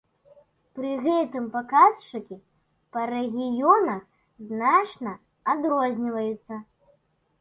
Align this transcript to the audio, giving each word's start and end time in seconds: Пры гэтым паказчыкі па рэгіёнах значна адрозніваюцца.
Пры 0.77 0.93
гэтым 1.03 1.45
паказчыкі 1.55 2.37
па 2.97 3.03
рэгіёнах 3.11 4.01
значна 4.49 5.13
адрозніваюцца. 5.55 6.53